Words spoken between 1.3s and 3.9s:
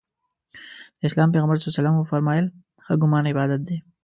پیغمبر ص وفرمایل ښه ګمان عبادت دی.